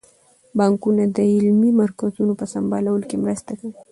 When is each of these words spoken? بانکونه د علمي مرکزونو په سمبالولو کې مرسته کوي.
بانکونه 0.57 1.03
د 1.15 1.17
علمي 1.33 1.71
مرکزونو 1.81 2.33
په 2.39 2.45
سمبالولو 2.53 3.03
کې 3.09 3.21
مرسته 3.23 3.51
کوي. 3.59 3.77